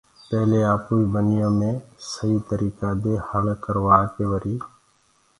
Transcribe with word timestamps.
پيلي 0.27 0.59
آپوئي 0.73 1.03
ٻنيو 1.13 1.49
مي 1.59 1.71
سئي 2.11 2.35
تريڪآ 2.49 2.89
دي 3.03 3.13
هݪ 3.27 3.45
ڪروآڪي 3.63 4.25
وري 4.31 4.55